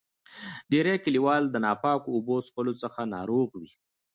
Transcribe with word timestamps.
ډیری 0.71 0.95
کلیوال 1.05 1.43
د 1.49 1.55
ناپاکو 1.65 2.09
اوبو 2.13 2.35
چیښلو 2.45 2.73
څخه 2.83 3.01
ناروغ 3.15 3.49
وي. 3.59 3.71